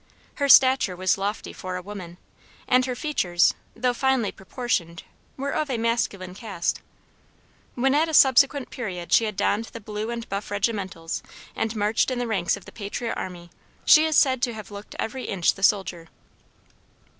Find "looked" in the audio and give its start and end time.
14.71-14.95